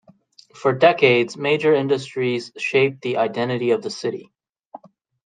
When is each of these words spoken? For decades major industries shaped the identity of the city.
For 0.55 0.73
decades 0.73 1.37
major 1.37 1.75
industries 1.75 2.51
shaped 2.57 3.03
the 3.03 3.17
identity 3.17 3.69
of 3.69 3.83
the 3.83 3.91
city. 3.91 4.31